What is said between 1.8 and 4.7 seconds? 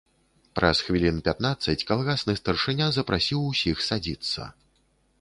калгасны старшыня запрасіў усіх садзіцца.